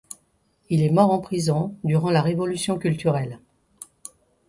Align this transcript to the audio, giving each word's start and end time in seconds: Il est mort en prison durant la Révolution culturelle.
Il 0.71 0.81
est 0.81 0.89
mort 0.89 1.11
en 1.11 1.19
prison 1.19 1.75
durant 1.83 2.09
la 2.09 2.23
Révolution 2.23 2.79
culturelle. 2.79 3.37